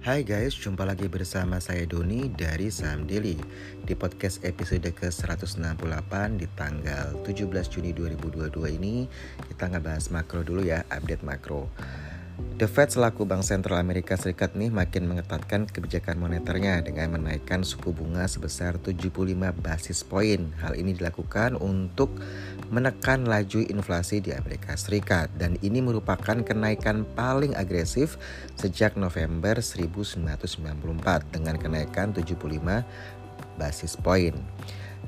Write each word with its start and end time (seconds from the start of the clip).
Hai 0.00 0.24
guys, 0.24 0.56
jumpa 0.56 0.88
lagi 0.88 1.12
bersama 1.12 1.60
saya 1.60 1.84
Doni 1.84 2.32
dari 2.32 2.72
Saham 2.72 3.04
Daily 3.04 3.36
Di 3.84 3.92
podcast 3.92 4.40
episode 4.48 4.88
ke-168 4.96 6.40
di 6.40 6.48
tanggal 6.56 7.20
17 7.20 7.44
Juni 7.68 7.92
2022 7.92 8.80
ini 8.80 9.04
Kita 9.52 9.68
ngebahas 9.68 10.08
makro 10.08 10.40
dulu 10.40 10.64
ya, 10.64 10.88
update 10.88 11.20
makro 11.20 11.68
The 12.56 12.64
Fed 12.64 12.96
selaku 12.96 13.28
Bank 13.28 13.44
Sentral 13.44 13.76
Amerika 13.76 14.16
Serikat 14.16 14.56
nih 14.56 14.72
makin 14.72 15.04
mengetatkan 15.04 15.68
kebijakan 15.68 16.16
moneternya 16.16 16.80
dengan 16.80 17.20
menaikkan 17.20 17.60
suku 17.60 17.92
bunga 17.92 18.24
sebesar 18.24 18.80
75 18.80 19.36
basis 19.60 20.00
poin. 20.04 20.52
Hal 20.60 20.76
ini 20.76 20.96
dilakukan 20.96 21.60
untuk 21.60 22.16
menekan 22.70 23.26
laju 23.26 23.60
inflasi 23.66 24.22
di 24.22 24.30
Amerika 24.30 24.78
Serikat. 24.78 25.28
Dan 25.36 25.58
ini 25.60 25.82
merupakan 25.82 26.38
kenaikan 26.40 27.04
paling 27.18 27.58
agresif 27.58 28.16
sejak 28.56 28.94
November 28.94 29.58
1994 29.58 31.34
dengan 31.34 31.58
kenaikan 31.58 32.14
75 32.14 32.38
basis 33.58 33.98
poin 34.00 34.32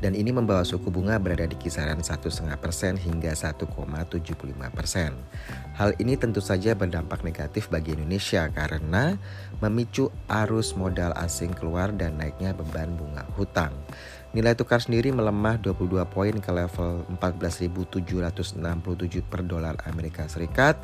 dan 0.00 0.16
ini 0.16 0.32
membawa 0.32 0.64
suku 0.64 0.88
bunga 0.88 1.20
berada 1.20 1.44
di 1.44 1.56
kisaran 1.60 2.00
1,5% 2.00 2.48
hingga 2.96 3.32
1,75%. 3.36 4.16
Hal 5.76 5.90
ini 6.00 6.16
tentu 6.16 6.40
saja 6.40 6.72
berdampak 6.72 7.20
negatif 7.20 7.68
bagi 7.68 7.96
Indonesia 7.96 8.48
karena 8.52 9.16
memicu 9.60 10.08
arus 10.28 10.76
modal 10.76 11.12
asing 11.20 11.52
keluar 11.52 11.92
dan 11.92 12.16
naiknya 12.16 12.56
beban 12.56 12.96
bunga 12.96 13.28
hutang. 13.36 13.72
Nilai 14.30 14.54
tukar 14.54 14.78
sendiri 14.78 15.10
melemah 15.10 15.58
22 15.58 16.06
poin 16.06 16.30
ke 16.38 16.50
level 16.54 17.02
14.767 17.18 18.62
per 19.26 19.42
dolar 19.42 19.74
Amerika 19.90 20.22
Serikat 20.30 20.78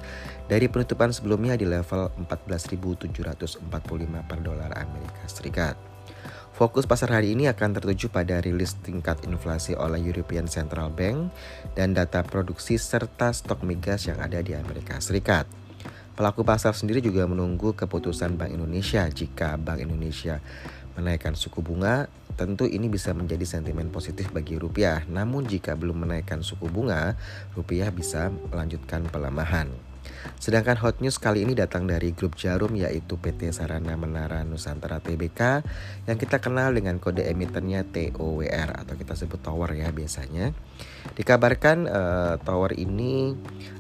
dari 0.51 0.67
penutupan 0.67 1.15
sebelumnya 1.15 1.55
di 1.55 1.63
level 1.63 2.11
14.745 2.27 3.63
per 4.27 4.39
dolar 4.43 4.75
Amerika 4.75 5.23
Serikat. 5.31 5.86
Fokus 6.57 6.89
pasar 6.89 7.13
hari 7.13 7.37
ini 7.37 7.53
akan 7.53 7.77
tertuju 7.77 8.09
pada 8.09 8.41
rilis 8.41 8.81
tingkat 8.81 9.21
inflasi 9.29 9.77
oleh 9.77 10.01
European 10.01 10.49
Central 10.49 10.89
Bank 10.89 11.29
dan 11.77 11.93
data 11.93 12.25
produksi 12.25 12.81
serta 12.81 13.29
stok 13.29 13.61
migas 13.61 14.09
yang 14.09 14.17
ada 14.17 14.41
di 14.41 14.57
Amerika 14.57 14.97
Serikat. 14.97 15.45
Pelaku 16.17 16.49
pasar 16.49 16.73
sendiri 16.73 17.05
juga 17.05 17.29
menunggu 17.29 17.77
keputusan 17.77 18.41
Bank 18.41 18.57
Indonesia. 18.57 19.05
Jika 19.05 19.61
Bank 19.61 19.85
Indonesia 19.85 20.41
menaikkan 20.97 21.37
suku 21.37 21.61
bunga, 21.61 22.09
tentu 22.41 22.65
ini 22.65 22.89
bisa 22.89 23.13
menjadi 23.13 23.45
sentimen 23.45 23.93
positif 23.93 24.33
bagi 24.33 24.57
rupiah. 24.57 25.05
Namun 25.13 25.45
jika 25.45 25.77
belum 25.77 26.09
menaikkan 26.09 26.41
suku 26.41 26.73
bunga, 26.73 27.21
rupiah 27.53 27.93
bisa 27.93 28.33
melanjutkan 28.49 29.05
pelemahan. 29.13 29.69
Sedangkan 30.37 30.77
hot 30.79 31.01
news 31.01 31.17
kali 31.17 31.43
ini 31.43 31.57
datang 31.57 31.89
dari 31.89 32.13
grup 32.13 32.37
Jarum 32.37 32.77
yaitu 32.77 33.17
PT 33.17 33.51
Sarana 33.51 33.97
Menara 33.97 34.45
Nusantara 34.45 35.01
Tbk 35.01 35.65
yang 36.07 36.19
kita 36.21 36.39
kenal 36.39 36.71
dengan 36.77 37.01
kode 37.01 37.25
emitennya 37.25 37.83
TOWR 37.89 38.77
atau 38.77 38.95
kita 38.95 39.17
sebut 39.17 39.41
tower 39.41 39.73
ya 39.75 39.91
biasanya. 39.91 40.53
Dikabarkan 41.17 41.89
uh, 41.89 42.35
tower 42.43 42.77
ini 42.77 43.33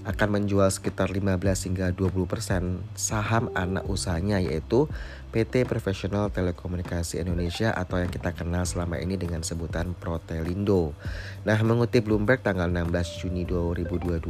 akan 0.08 0.28
menjual 0.40 0.70
sekitar 0.72 1.12
15 1.12 1.38
hingga 1.42 1.92
20% 1.92 2.96
saham 2.96 3.52
anak 3.52 3.84
usahanya 3.90 4.40
yaitu 4.40 4.88
PT 5.36 5.68
Profesional 5.68 6.32
Telekomunikasi 6.32 7.20
Indonesia 7.20 7.68
atau 7.74 8.00
yang 8.00 8.08
kita 8.08 8.32
kenal 8.32 8.64
selama 8.64 8.96
ini 8.96 9.20
dengan 9.20 9.44
sebutan 9.44 9.92
Protelindo. 9.92 10.96
Nah, 11.44 11.58
mengutip 11.60 12.08
Bloomberg 12.08 12.40
tanggal 12.40 12.72
16 12.72 13.20
Juni 13.20 13.44
2022 13.44 14.24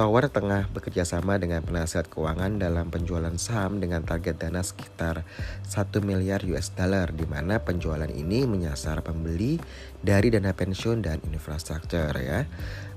Tower 0.00 0.32
tengah 0.32 0.64
bekerja 0.72 1.04
sama 1.04 1.36
dengan 1.36 1.60
penasihat 1.60 2.08
keuangan 2.08 2.56
dalam 2.56 2.88
penjualan 2.88 3.36
saham 3.36 3.84
dengan 3.84 4.00
target 4.00 4.40
dana 4.40 4.64
sekitar 4.64 5.28
1 5.68 5.76
miliar 6.00 6.40
US 6.48 6.72
dollar 6.72 7.12
di 7.12 7.28
mana 7.28 7.60
penjualan 7.60 8.08
ini 8.08 8.48
menyasar 8.48 9.04
pembeli 9.04 9.60
dari 10.00 10.32
dana 10.32 10.56
pensiun 10.56 11.04
dan 11.04 11.20
infrastruktur 11.28 12.16
ya. 12.16 12.48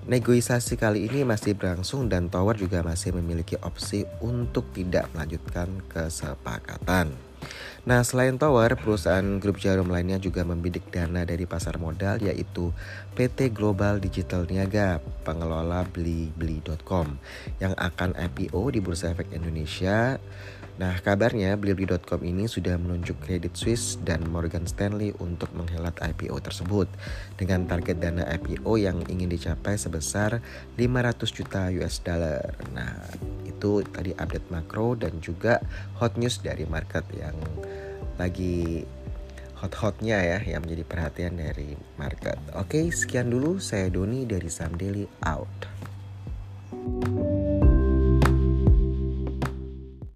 Negosiasi 0.07 0.79
kali 0.79 1.11
ini 1.11 1.28
masih 1.28 1.59
berlangsung 1.59 2.07
dan 2.07 2.31
Tower 2.31 2.55
juga 2.55 2.79
masih 2.79 3.11
memiliki 3.19 3.59
opsi 3.59 4.07
untuk 4.23 4.72
tidak 4.72 5.11
melanjutkan 5.11 5.83
kesepakatan. 5.91 7.32
Nah, 7.83 8.01
selain 8.01 8.39
Tower, 8.39 8.79
perusahaan 8.79 9.25
grup 9.39 9.59
jarum 9.59 9.91
lainnya 9.91 10.17
juga 10.19 10.47
membidik 10.47 10.87
dana 10.89 11.27
dari 11.27 11.43
pasar 11.43 11.75
modal 11.77 12.23
yaitu 12.23 12.71
PT 13.13 13.51
Global 13.51 13.99
Digital 13.99 14.47
Niaga, 14.47 15.03
pengelola 15.27 15.83
Blibli.com 15.87 17.19
yang 17.59 17.75
akan 17.75 18.15
IPO 18.15 18.61
di 18.73 18.79
Bursa 18.79 19.11
Efek 19.11 19.35
Indonesia 19.35 20.17
Nah, 20.73 20.97
kabarnya 20.97 21.53
Blibli.com 21.53 22.25
ini 22.25 22.49
sudah 22.49 22.81
menunjuk 22.81 23.21
Credit 23.21 23.53
Suisse 23.53 24.01
dan 24.01 24.25
Morgan 24.25 24.65
Stanley 24.65 25.13
untuk 25.21 25.53
menghelat 25.53 25.93
IPO 26.01 26.41
tersebut 26.41 26.89
dengan 27.37 27.69
target 27.69 28.01
dana 28.01 28.25
IPO 28.25 28.81
yang 28.81 29.05
ingin 29.05 29.29
dicapai 29.29 29.77
sebesar 29.77 30.41
500 30.73 31.29
juta 31.29 31.69
US 31.77 32.01
dollar. 32.01 32.57
Nah, 32.73 33.05
itu 33.63 33.79
tadi 33.96 34.12
update 34.12 34.51
makro 34.51 35.00
dan 35.00 35.24
juga 35.24 35.63
hot 35.96 36.19
news 36.19 36.44
dari 36.44 36.68
market 36.68 37.07
yang 37.16 37.31
lagi 38.19 38.84
hot-hotnya 39.56 40.19
ya 40.19 40.40
yang 40.44 40.68
menjadi 40.68 40.84
perhatian 40.84 41.40
dari 41.40 41.79
market. 41.96 42.35
Oke, 42.59 42.91
sekian 42.91 43.31
dulu 43.31 43.63
saya 43.63 43.88
Doni 43.88 44.28
dari 44.28 44.52
Sam 44.52 44.75
Daily 44.75 45.07
out. 45.23 45.72